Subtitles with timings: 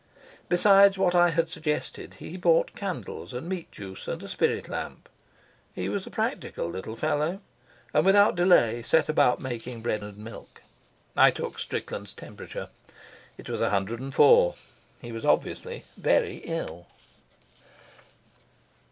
[0.49, 5.07] Besides what I had suggested, he brought candles, and meat juice, and a spirit lamp.
[5.75, 7.39] He was a practical little fellow,
[7.93, 10.63] and without delay set about making bread and milk.
[11.15, 12.69] I took Strickland's temperature.
[13.37, 14.55] It was a hundred and four.
[15.03, 16.87] He was obviously very ill.